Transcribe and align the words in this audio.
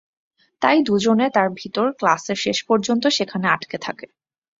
তাই 0.61 0.77
দু-জনে 0.83 1.27
তার 1.29 1.47
ভিতর 1.55 1.87
ক্লাসের 1.91 2.35
শেষ 2.35 2.57
পর্যন্ত 2.63 3.03
সেখানে 3.07 3.45
আটকে 3.47 3.77
থাকে। 3.77 4.07